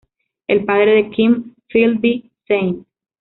[0.47, 2.83] El padre de Kim Philby, St.